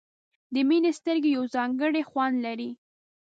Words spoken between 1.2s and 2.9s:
یو ځانګړی خوند لري.